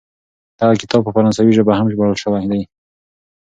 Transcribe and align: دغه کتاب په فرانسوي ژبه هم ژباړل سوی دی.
دغه 0.59 0.73
کتاب 0.81 0.99
په 1.05 1.11
فرانسوي 1.15 1.51
ژبه 1.57 1.73
هم 1.79 1.87
ژباړل 1.93 2.17
سوی 2.23 2.45
دی. 2.51 2.61